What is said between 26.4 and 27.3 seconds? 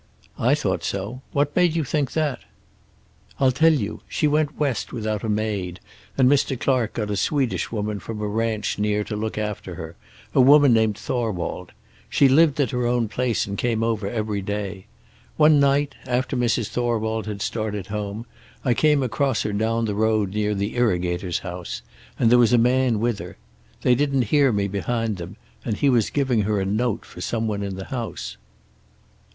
her a note for